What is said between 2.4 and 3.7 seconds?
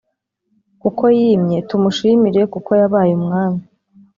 kuko yabaye umwami